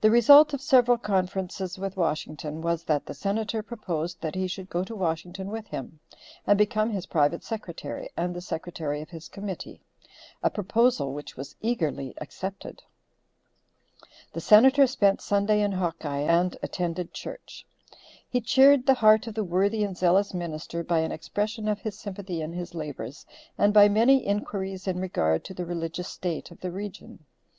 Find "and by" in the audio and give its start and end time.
23.58-23.90